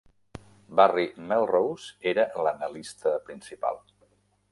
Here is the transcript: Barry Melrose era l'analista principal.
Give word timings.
Barry 0.79 1.03
Melrose 1.31 1.99
era 2.13 2.25
l'analista 2.47 3.13
principal. 3.29 3.79